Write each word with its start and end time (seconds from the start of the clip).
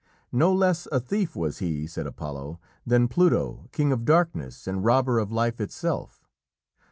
"No 0.31 0.51
less 0.51 0.87
a 0.91 0.99
thief 0.99 1.35
was 1.35 1.59
he," 1.59 1.85
said 1.85 2.07
Apollo, 2.07 2.59
"than 2.87 3.07
Pluto, 3.07 3.69
King 3.71 3.91
of 3.91 4.03
Darkness 4.03 4.65
and 4.65 4.83
robber 4.83 5.19
of 5.19 5.31
Life 5.31 5.61
itself. 5.61 6.27